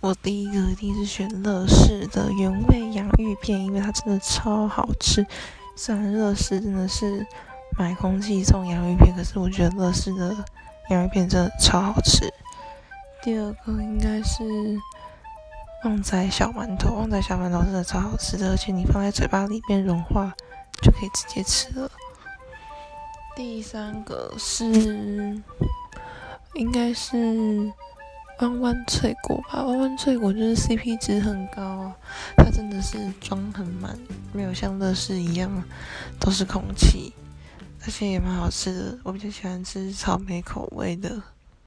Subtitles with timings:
[0.00, 5.26] 我第一个一定是选乐事的原味洋芋片，因为它真的超好吃。
[5.76, 7.26] 虽然乐事真的是
[7.78, 10.34] 买空气送洋芋片，可是我觉得乐事的
[10.88, 12.32] 洋芋片真的超好吃。
[13.22, 14.42] 第二个应该是
[15.84, 20.32] 旺仔小馒头，旺仔小馒头真的超好吃的，而且你放在嘴巴里面融化
[20.80, 21.90] 就可以直接吃了。
[23.36, 25.42] 第三个是
[26.54, 27.70] 应该是。
[28.40, 31.96] 弯弯脆果吧，弯弯脆果就是 CP 值很高啊，
[32.36, 33.98] 它真的是装很满，
[34.32, 35.62] 没有像乐事一样
[36.18, 37.12] 都是空气，
[37.84, 38.98] 而且也蛮好吃的。
[39.02, 41.22] 我比较喜欢吃草莓口味的。